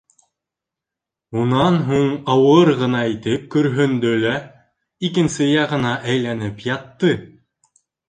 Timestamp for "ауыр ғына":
2.37-3.03